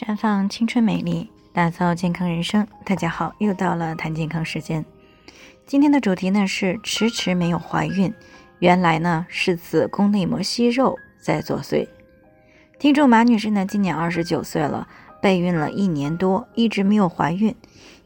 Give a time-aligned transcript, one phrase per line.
[0.00, 2.66] 绽放青春美丽，打造健康人生。
[2.86, 4.82] 大家好，又到了谈健康时间。
[5.66, 8.10] 今天的主题呢是迟迟没有怀孕，
[8.60, 11.86] 原来呢是子宫内膜息肉在作祟。
[12.78, 14.88] 听众马女士呢今年二十九岁了，
[15.20, 17.54] 备孕了一年多，一直没有怀孕。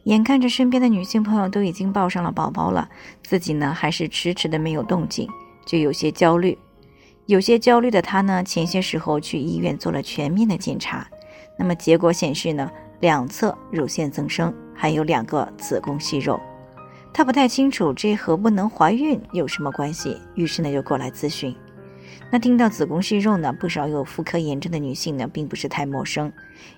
[0.03, 2.89] 眼看着身边的女性朋友都已经抱上了宝宝了，
[3.23, 5.29] 自己呢还是迟迟的没有动静，
[5.65, 6.59] 就有些焦虑。
[7.27, 11.07] 有些焦虑的她呢，前些时候去医院做了全面的检查。
[11.57, 12.71] 那么结果显示呢，
[13.01, 16.41] 两侧乳腺增生，还有两个子宫息肉。
[17.13, 21.55] 她不太清楚这和不能怀孕有什么关系，于是呢就过来咨询。
[22.31, 26.33] 那听到子宫息肉呢，不少有妇科炎症的女性呢，并不是太陌生，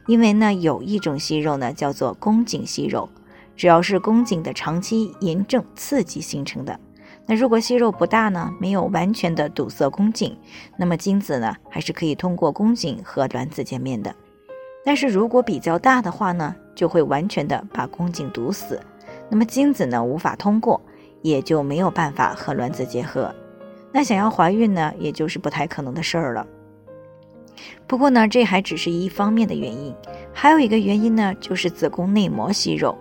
[0.07, 3.09] 因为呢有一种息肉呢叫做宫颈息肉，
[3.57, 6.79] 主要是宫颈的长期炎症刺激形成的。
[7.25, 10.37] 那如果息肉不大呢，没有完全的堵塞宫颈，
[10.77, 14.15] 那么精子呢还是可以通过宫颈和卵子见面的。
[14.87, 18.81] 但是如果比较大的话呢，就会完全的把宫颈堵死，
[19.29, 20.81] 那么精子呢无法通过，
[21.23, 23.35] 也就没有办法和卵子结合，
[23.91, 26.47] 那想要怀孕呢，也就是不太可能的事儿了。
[27.89, 29.93] 不过呢，这还只是一方面的原因，
[30.33, 32.97] 还有一个原因呢，就是子宫内膜息肉，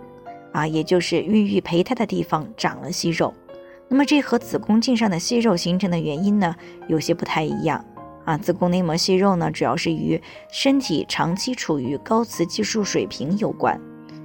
[0.50, 3.32] 啊，也就是孕育胚胎的地方长了息肉，
[3.86, 6.52] 那么这和子宫颈上的息肉形成的原因呢，
[6.88, 7.84] 有些不太一样。
[8.26, 13.80] 啊，子宫内膜息肉呢，主要是与身体长期处于高雌激素水平有关。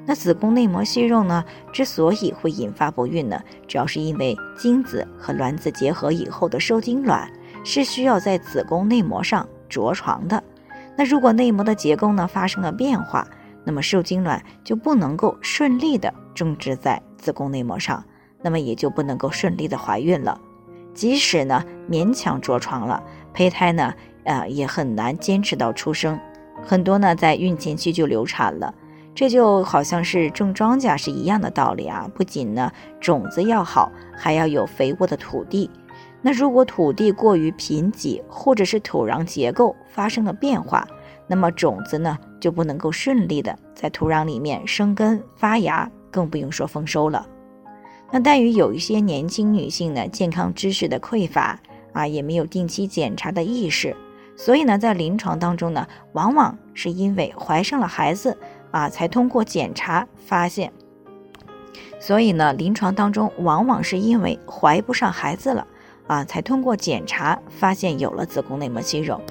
[0.08, 7.32] 那子宫内膜息肉呢，之所以会引发不孕呢，主要是因为精子和卵子结合以后的受精卵
[7.64, 10.44] 是需要在子宫内膜上着床的。
[10.98, 13.26] 那如果内膜的结构呢发生了变化，
[13.64, 18.04] 那么受精卵就不能够顺利的种植在子宫内膜上，
[18.42, 20.42] 那么也就不能够顺利的怀孕了。
[20.94, 23.02] 即使呢勉强着床了。
[23.34, 23.94] 胚胎呢，
[24.24, 26.20] 呃，也很难坚持到出生，
[26.62, 28.74] 很多呢在孕前期就流产了，
[29.16, 32.10] 这就好像是种庄稼是一样的道理啊。
[32.14, 35.70] 不仅呢种子要好，还要有肥沃的土地。
[36.22, 40.88] 那如果土地过于贫瘠，或者是土壤结构发生了变化，
[41.26, 47.26] 那么种子呢就不能够顺利的在土壤里面生根发芽，更不用说丰收了。
[48.12, 51.60] 那但于有一些年轻女性呢，健康知识的匮乏。
[51.94, 53.96] 啊，也没有定期检查的意识，
[54.36, 58.38] 所以呢，在临床当中呢，往往是因为怀上了孩子
[58.72, 60.72] 啊，才通过检查发现。
[62.00, 65.68] 所以呢，临床当中往往是因为怀不上孩子了
[66.08, 69.22] 啊，才通过检查发现有了子宫内膜息肉。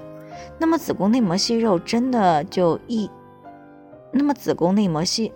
[0.59, 3.11] 那么，子宫内膜息肉真的就一，
[4.13, 5.33] 那么子宫内膜息，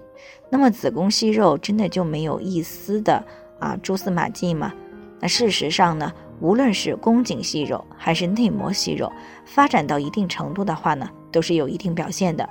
[0.49, 3.25] 那么子宫息肉真的就没有一丝的
[3.59, 4.73] 啊蛛丝马迹吗？
[5.21, 6.13] 那事实上呢？
[6.41, 9.11] 无论是宫颈息肉还是内膜息肉，
[9.45, 12.49] 发展到一定程度的话呢，都是有一定表现的。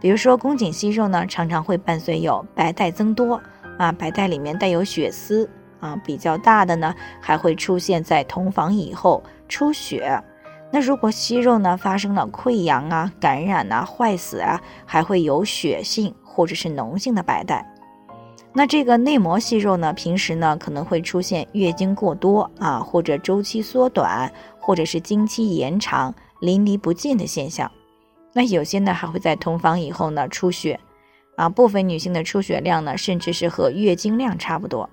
[0.00, 3.40] 比如说宫颈息肉呢，常常会伴随有白带增多
[3.78, 5.48] 啊，白带里面带有血丝
[5.80, 10.22] 啊，比较大的呢，还会出现在同房以后出血。
[10.70, 17.66] 那如果息肉呢发生了溃疡啊、感染啊、坏死啊，还会有血性或者是脓性的白带。
[18.58, 27.70] 那这个内膜息肉呢，平时呢可能会出现月经过多啊，或者周期缩短，或者是经期延长、淋漓不尽的现象。
[28.32, 30.80] 那有些呢还会在同房以后呢出血，
[31.36, 34.90] 啊，部分女性的出血量呢甚至是和月经量差不多。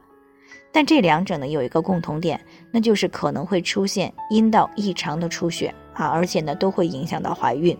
[0.71, 2.39] 但这两者呢有一个共同点，
[2.69, 7.75] 那就是可能会出现阴道异常的出血啊，而且呢都会影响到怀孕。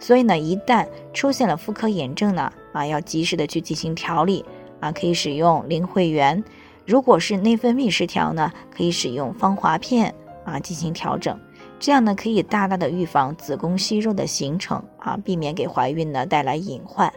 [0.00, 4.42] 所以呢，一旦出现了妇科炎症呢，啊，要及时的去进行调理。
[4.80, 6.42] 啊，可以使用灵慧源；
[6.86, 11.38] 如果是内分泌失调呢，可以使用芳华片啊进行调整。
[11.80, 17.12] 这样呢，可以大大的预防子宫息肉的形成啊，避免给怀孕呢带来隐患。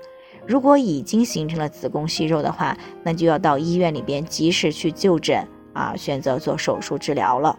[0.48, 7.58] 如果已经形成了子宫息肉的话，那就要到医院里边及时去就诊啊，选择做手术治疗了。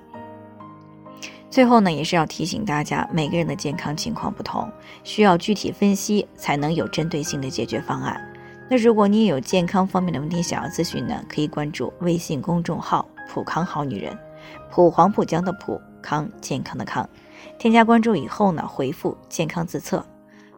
[1.48, 4.68] 最后呢，也是要提醒大家，每个人的健康情况不同，
[5.04, 8.31] 需要具体分析，才能有针对性的解决方案。
[8.72, 14.18] 那如果你也有健康方面的问题想要咨询呢，可以关注微信公众号“普康好女人”，
[14.72, 17.06] 普黄浦江的普康健康的康，
[17.58, 20.02] 添加关注以后呢，回复“健康自测”，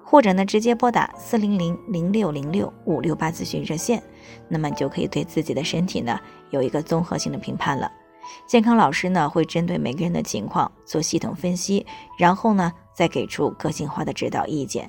[0.05, 4.01] 或者呢直接拨打四零零零六零六五六八咨询热线，
[4.47, 6.17] 那么就可以对自己的身体呢
[6.51, 7.91] 有一个综合性的评判了。
[8.47, 11.85] 健康老师呢会针对每个人的情况做系统分析，
[12.17, 14.89] 然后呢再给出个性化的指导意见。